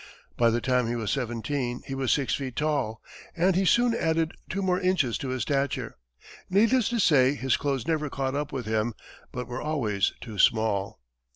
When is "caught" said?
8.09-8.33